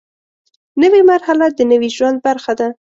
[0.81, 2.67] نوې مرحله د نوي ژوند برخه ده